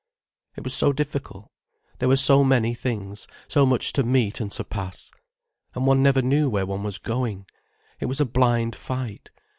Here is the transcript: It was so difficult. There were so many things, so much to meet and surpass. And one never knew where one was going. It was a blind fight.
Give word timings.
It 0.55 0.63
was 0.63 0.73
so 0.73 0.91
difficult. 0.93 1.51
There 1.99 2.09
were 2.09 2.15
so 2.17 2.43
many 2.43 2.73
things, 2.73 3.27
so 3.47 3.67
much 3.67 3.93
to 3.93 4.01
meet 4.03 4.39
and 4.41 4.51
surpass. 4.51 5.11
And 5.75 5.85
one 5.85 6.01
never 6.01 6.23
knew 6.23 6.49
where 6.49 6.65
one 6.65 6.81
was 6.81 6.97
going. 6.97 7.45
It 7.99 8.07
was 8.07 8.19
a 8.19 8.25
blind 8.25 8.75
fight. 8.75 9.29